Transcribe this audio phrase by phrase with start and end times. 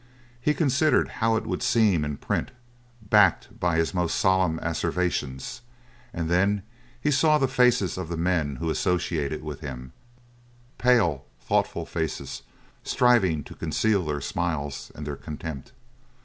[0.41, 2.49] He considered how it would seem in print,
[3.07, 5.61] backed by his most solemn asseverations,
[6.11, 6.63] and then
[6.99, 9.93] he saw the faces of the men who associated with him,
[10.79, 12.41] pale thoughtful faces
[12.83, 15.71] striving to conceal their smiles and their contempt.